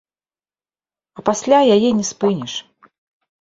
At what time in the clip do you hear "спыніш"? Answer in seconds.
2.11-2.53